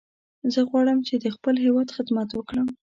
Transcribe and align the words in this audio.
زه 0.53 0.59
غواړم 0.69 0.99
چې 1.07 1.15
د 1.23 1.25
خپل 1.35 1.55
هیواد 1.65 1.93
خدمت 1.95 2.29
وکړم. 2.33 2.67